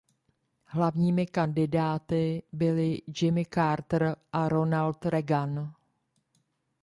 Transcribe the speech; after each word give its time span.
Hlavními 0.65 1.25
kandidáty 1.25 2.43
byli 2.51 3.01
Jimmy 3.21 3.45
Carter 3.53 4.15
a 4.33 4.49
Ronald 4.49 5.05
Reagan. 5.05 5.73